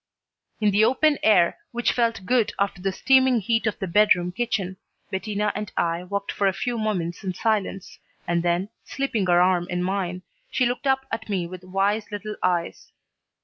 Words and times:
In 0.59 0.71
the 0.71 0.83
open 0.83 1.19
air, 1.21 1.59
which 1.71 1.91
felt 1.91 2.25
good 2.25 2.53
after 2.57 2.81
the 2.81 2.91
steaming 2.91 3.39
heat 3.39 3.67
of 3.67 3.77
the 3.77 3.85
bedroom 3.85 4.31
kitchen, 4.31 4.77
Bettina 5.11 5.51
and 5.53 5.71
I 5.77 6.05
walked 6.05 6.31
for 6.31 6.47
a 6.47 6.53
few 6.53 6.79
moments 6.79 7.23
in 7.23 7.35
silence, 7.35 7.99
and 8.27 8.41
then, 8.41 8.69
slipping 8.83 9.27
her 9.27 9.39
arm 9.39 9.67
in 9.69 9.83
mine, 9.83 10.23
she 10.49 10.65
looked 10.65 10.87
up 10.87 11.05
at 11.11 11.29
me 11.29 11.45
with 11.45 11.63
wise 11.63 12.11
little 12.11 12.35
eyes. 12.41 12.91